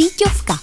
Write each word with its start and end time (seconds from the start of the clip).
Síťovka. 0.00 0.56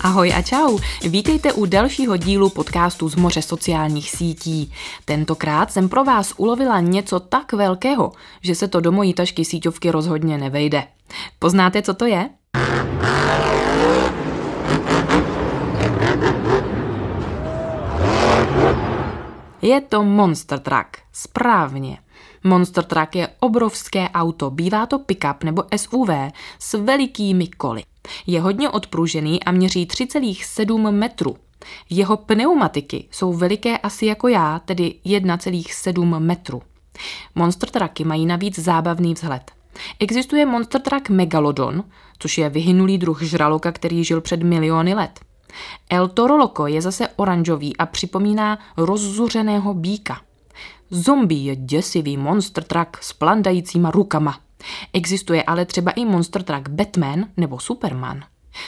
Ahoj 0.00 0.32
a 0.36 0.42
čau, 0.42 0.78
vítejte 1.08 1.52
u 1.52 1.64
dalšího 1.64 2.16
dílu 2.16 2.50
podcastu 2.50 3.08
z 3.08 3.14
moře 3.14 3.42
sociálních 3.42 4.10
sítí. 4.10 4.72
Tentokrát 5.04 5.72
jsem 5.72 5.88
pro 5.88 6.04
vás 6.04 6.34
ulovila 6.36 6.80
něco 6.80 7.20
tak 7.20 7.52
velkého, 7.52 8.12
že 8.40 8.54
se 8.54 8.68
to 8.68 8.80
do 8.80 8.92
mojí 8.92 9.14
tašky 9.14 9.44
síťovky 9.44 9.90
rozhodně 9.90 10.38
nevejde. 10.38 10.86
Poznáte, 11.38 11.82
co 11.82 11.94
to 11.94 12.06
je? 12.06 12.30
Je 19.62 19.80
to 19.80 20.04
Monster 20.04 20.58
Truck, 20.58 20.86
správně. 21.12 21.98
Monster 22.44 22.84
Truck 22.84 23.14
je 23.14 23.28
obrovské 23.40 24.08
auto, 24.08 24.50
bývá 24.50 24.86
to 24.86 24.98
pickup 24.98 25.44
nebo 25.44 25.64
SUV 25.76 26.08
s 26.58 26.74
velikými 26.74 27.46
koly. 27.46 27.82
Je 28.26 28.40
hodně 28.40 28.70
odpružený 28.70 29.42
a 29.42 29.50
měří 29.52 29.86
3,7 29.86 30.90
metru. 30.90 31.36
Jeho 31.90 32.16
pneumatiky 32.16 33.08
jsou 33.10 33.32
veliké 33.32 33.78
asi 33.78 34.06
jako 34.06 34.28
já, 34.28 34.58
tedy 34.58 34.94
1,7 35.06 36.18
metru. 36.18 36.62
Monster 37.34 37.70
Trucky 37.70 38.04
mají 38.04 38.26
navíc 38.26 38.58
zábavný 38.58 39.14
vzhled. 39.14 39.50
Existuje 39.98 40.46
Monster 40.46 40.80
Truck 40.80 41.08
Megalodon, 41.08 41.84
což 42.18 42.38
je 42.38 42.48
vyhynulý 42.48 42.98
druh 42.98 43.22
žraloka, 43.22 43.72
který 43.72 44.04
žil 44.04 44.20
před 44.20 44.42
miliony 44.42 44.94
let. 44.94 45.20
El 45.90 46.08
Toro 46.08 46.36
Loco 46.36 46.66
je 46.66 46.82
zase 46.82 47.08
oranžový 47.16 47.76
a 47.76 47.86
připomíná 47.86 48.58
rozzuřeného 48.76 49.74
býka. 49.74 50.20
Zombie 50.90 51.44
je 51.44 51.56
děsivý 51.56 52.16
monster 52.16 52.64
truck 52.64 52.96
s 53.00 53.12
plandajícíma 53.12 53.90
rukama. 53.90 54.38
Existuje 54.92 55.42
ale 55.42 55.64
třeba 55.64 55.90
i 55.90 56.04
monster 56.04 56.42
truck 56.42 56.68
Batman 56.68 57.24
nebo 57.36 57.58
Superman. 57.58 58.22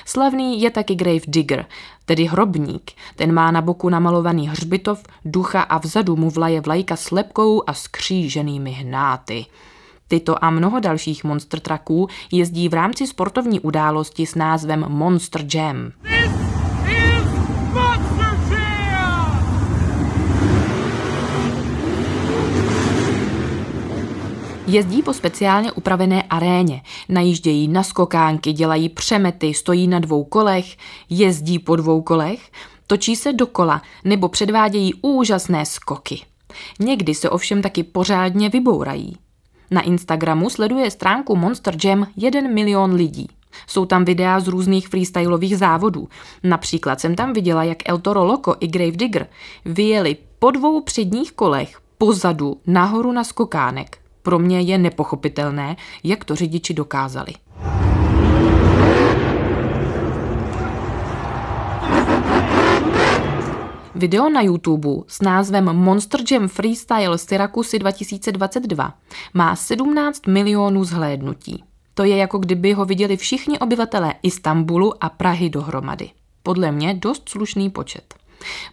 Slavný 0.05 0.62
je 0.62 0.70
taky 0.70 0.95
Grave 0.95 1.20
Digger, 1.27 1.67
tedy 2.05 2.25
hrobník. 2.25 2.92
Ten 3.17 3.33
má 3.33 3.51
na 3.51 3.61
boku 3.61 3.89
namalovaný 3.89 4.48
hřbitov, 4.48 5.03
ducha 5.25 5.62
a 5.62 5.79
vzadu 5.79 6.17
mu 6.17 6.31
vlaje 6.31 6.61
vlajka 6.61 6.97
s 6.97 7.11
lepkou 7.11 7.62
a 7.67 7.75
skříženými 7.75 8.70
hnáty. 8.70 9.47
Tyto 10.09 10.45
a 10.45 10.51
mnoho 10.51 10.81
dalších 10.81 11.25
monster 11.25 11.61
trucků 11.61 12.09
jezdí 12.33 12.69
v 12.69 12.75
rámci 12.75 13.07
sportovní 13.07 13.61
události 13.61 14.27
s 14.27 14.34
názvem 14.34 14.84
Monster 14.89 15.45
Jam. 15.55 15.92
Jezdí 24.71 25.03
po 25.03 25.13
speciálně 25.13 25.73
upravené 25.73 26.23
aréně, 26.23 26.83
najíždějí 27.09 27.69
na 27.69 27.83
skokánky, 27.83 28.53
dělají 28.53 28.89
přemety, 28.89 29.55
stojí 29.55 29.89
na 29.89 29.99
dvou 29.99 30.25
kolech, 30.25 30.77
jezdí 31.09 31.59
po 31.59 31.77
dvou 31.77 32.03
kolech, 32.03 32.51
točí 32.87 33.17
se 33.17 33.33
dokola 33.33 33.83
nebo 34.05 34.29
předvádějí 34.29 34.95
úžasné 35.03 35.67
skoky. 35.67 36.23
Někdy 36.81 37.15
se 37.15 37.31
ovšem 37.31 37.63
taky 37.63 37.83
pořádně 37.83 38.48
vybourají. 38.48 39.17
Na 39.71 39.81
Instagramu 39.81 40.51
sleduje 40.51 40.91
stránku 40.91 41.37
Monster 41.37 41.77
Jam 41.85 42.07
1 42.17 42.41
milion 42.41 42.93
lidí. 42.93 43.29
Jsou 43.67 43.87
tam 43.87 44.05
videa 44.05 44.41
z 44.41 44.48
různých 44.48 44.89
freestylových 44.89 45.59
závodů. 45.59 46.09
Například 46.43 47.01
jsem 47.01 47.15
tam 47.15 47.33
viděla, 47.33 47.65
jak 47.65 47.89
El 47.89 47.98
Toro 47.98 48.25
Loco 48.25 48.57
i 48.61 48.67
Grave 48.67 48.97
Digger 48.97 49.27
vyjeli 49.65 50.17
po 50.39 50.51
dvou 50.51 50.81
předních 50.81 51.33
kolech 51.33 51.81
pozadu 51.98 52.61
nahoru 52.67 53.13
na 53.13 53.25
skokánek. 53.25 54.01
Pro 54.23 54.39
mě 54.39 54.61
je 54.61 54.79
nepochopitelné, 54.79 55.77
jak 56.05 56.25
to 56.25 56.37
řidiči 56.37 56.75
dokázali. 56.75 57.33
Video 63.95 64.29
na 64.29 64.41
YouTube 64.41 64.89
s 65.07 65.20
názvem 65.20 65.64
Monster 65.64 66.20
Jam 66.33 66.48
Freestyle 66.48 67.19
Syracuse 67.19 67.79
2022 67.79 68.95
má 69.35 69.57
17 69.57 70.27
milionů 70.27 70.85
zhlédnutí. 70.85 71.64
To 71.95 72.05
je 72.05 72.17
jako 72.17 72.39
kdyby 72.39 72.73
ho 72.73 72.85
viděli 72.85 73.17
všichni 73.17 73.59
obyvatelé 73.59 74.14
Istanbulu 74.23 75.05
a 75.05 75.09
Prahy 75.09 75.51
dohromady. 75.51 76.11
Podle 76.42 76.73
mě 76.73 76.95
dost 76.95 77.29
slušný 77.29 77.70
počet. 77.70 78.20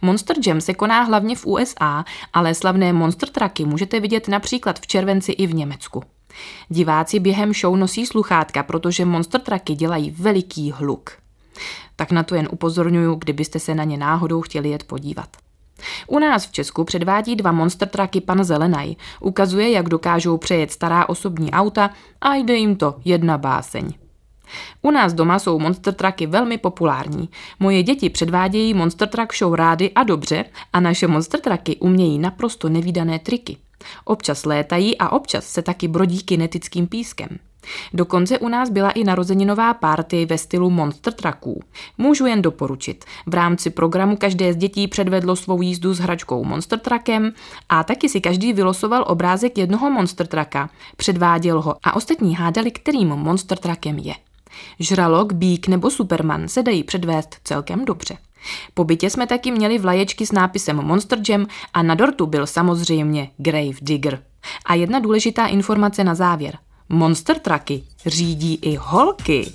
Monster 0.02 0.36
Jam 0.46 0.60
se 0.60 0.74
koná 0.74 1.02
hlavně 1.02 1.36
v 1.36 1.46
USA, 1.46 2.04
ale 2.32 2.54
slavné 2.54 2.92
Monster 2.92 3.28
Trucky 3.28 3.64
můžete 3.64 4.00
vidět 4.00 4.28
například 4.28 4.80
v 4.80 4.86
červenci 4.86 5.32
i 5.32 5.46
v 5.46 5.54
Německu. 5.54 6.02
Diváci 6.68 7.18
během 7.18 7.54
show 7.54 7.76
nosí 7.76 8.06
sluchátka, 8.06 8.62
protože 8.62 9.04
Monster 9.04 9.40
Trucky 9.40 9.74
dělají 9.74 10.10
veliký 10.10 10.72
hluk. 10.72 11.10
Tak 11.96 12.12
na 12.12 12.22
to 12.22 12.34
jen 12.34 12.48
upozorňuju, 12.50 13.14
kdybyste 13.14 13.58
se 13.58 13.74
na 13.74 13.84
ně 13.84 13.96
náhodou 13.96 14.40
chtěli 14.40 14.68
jet 14.68 14.84
podívat. 14.84 15.28
U 16.06 16.18
nás 16.18 16.46
v 16.46 16.52
Česku 16.52 16.84
předvádí 16.84 17.36
dva 17.36 17.52
monster 17.52 17.88
trucky 17.88 18.20
pan 18.20 18.44
Zelenaj. 18.44 18.94
Ukazuje, 19.20 19.70
jak 19.70 19.88
dokážou 19.88 20.38
přejet 20.38 20.72
stará 20.72 21.08
osobní 21.08 21.50
auta 21.50 21.90
a 22.20 22.34
jde 22.34 22.56
jim 22.56 22.76
to 22.76 22.96
jedna 23.04 23.38
báseň. 23.38 23.92
U 24.82 24.90
nás 24.90 25.12
doma 25.12 25.38
jsou 25.38 25.58
monster 25.58 25.94
trucky 25.94 26.26
velmi 26.26 26.58
populární. 26.58 27.28
Moje 27.60 27.82
děti 27.82 28.10
předvádějí 28.10 28.74
monster 28.74 29.08
truck 29.08 29.36
show 29.38 29.54
rády 29.54 29.90
a 29.94 30.02
dobře 30.02 30.44
a 30.72 30.80
naše 30.80 31.06
monster 31.06 31.40
trucky 31.40 31.76
umějí 31.76 32.18
naprosto 32.18 32.68
nevýdané 32.68 33.18
triky. 33.18 33.56
Občas 34.04 34.44
létají 34.44 34.98
a 34.98 35.08
občas 35.08 35.46
se 35.46 35.62
taky 35.62 35.88
brodí 35.88 36.22
kinetickým 36.22 36.86
pískem. 36.86 37.28
Dokonce 37.94 38.38
u 38.38 38.48
nás 38.48 38.70
byla 38.70 38.90
i 38.90 39.04
narozeninová 39.04 39.74
party 39.74 40.26
ve 40.26 40.38
stylu 40.38 40.70
monster 40.70 41.12
trucků. 41.12 41.62
Můžu 41.98 42.26
jen 42.26 42.42
doporučit. 42.42 43.04
V 43.26 43.34
rámci 43.34 43.70
programu 43.70 44.16
každé 44.16 44.52
z 44.52 44.56
dětí 44.56 44.88
předvedlo 44.88 45.36
svou 45.36 45.62
jízdu 45.62 45.94
s 45.94 45.98
hračkou 45.98 46.44
monster 46.44 46.78
truckem 46.78 47.32
a 47.68 47.84
taky 47.84 48.08
si 48.08 48.20
každý 48.20 48.52
vylosoval 48.52 49.04
obrázek 49.08 49.58
jednoho 49.58 49.90
monster 49.90 50.26
trucka, 50.26 50.70
předváděl 50.96 51.62
ho 51.62 51.76
a 51.82 51.96
ostatní 51.96 52.34
hádali, 52.34 52.70
kterým 52.70 53.08
monster 53.08 53.58
truckem 53.58 53.98
je. 53.98 54.14
Žralok, 54.80 55.32
bík 55.32 55.68
nebo 55.68 55.90
superman 55.90 56.48
se 56.48 56.62
dají 56.62 56.84
předvést 56.84 57.36
celkem 57.44 57.84
dobře. 57.84 58.16
Po 58.74 58.84
bytě 58.84 59.10
jsme 59.10 59.26
taky 59.26 59.50
měli 59.50 59.78
vlaječky 59.78 60.26
s 60.26 60.32
nápisem 60.32 60.76
Monster 60.76 61.18
Jam 61.28 61.46
a 61.74 61.82
na 61.82 61.94
dortu 61.94 62.26
byl 62.26 62.46
samozřejmě 62.46 63.30
Grave 63.36 63.78
Digger. 63.82 64.22
A 64.66 64.74
jedna 64.74 64.98
důležitá 64.98 65.46
informace 65.46 66.04
na 66.04 66.14
závěr. 66.14 66.58
Monster 66.88 67.38
Trucky 67.38 67.82
řídí 68.06 68.58
i 68.62 68.76
holky. 68.76 69.52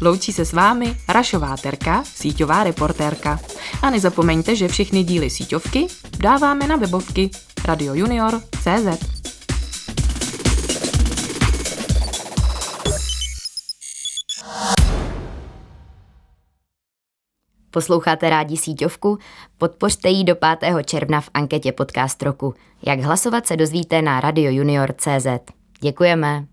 Loučí 0.00 0.32
se 0.32 0.44
s 0.44 0.52
vámi 0.52 0.96
Rašová 1.08 1.56
Terka, 1.56 2.04
síťová 2.04 2.64
reportérka. 2.64 3.40
A 3.82 3.90
nezapomeňte, 3.90 4.56
že 4.56 4.68
všechny 4.68 5.04
díly 5.04 5.30
síťovky 5.30 5.86
dáváme 6.18 6.66
na 6.66 6.76
webovky 6.76 7.30
Radio 7.64 7.94
Posloucháte 17.72 18.30
rádi 18.30 18.56
síťovku? 18.56 19.18
Podpořte 19.58 20.08
ji 20.08 20.24
do 20.24 20.34
5. 20.60 20.74
června 20.84 21.20
v 21.20 21.30
anketě 21.34 21.72
Podcast 21.72 22.22
roku. 22.22 22.54
Jak 22.86 23.00
hlasovat 23.00 23.46
se 23.46 23.56
dozvíte 23.56 24.02
na 24.02 24.20
radiojunior.cz. 24.20 25.26
Děkujeme. 25.80 26.51